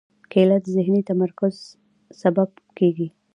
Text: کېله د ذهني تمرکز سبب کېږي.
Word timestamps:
کېله 0.31 0.57
د 0.63 0.65
ذهني 0.75 1.01
تمرکز 1.09 1.55
سبب 2.21 2.49
کېږي. 2.77 3.07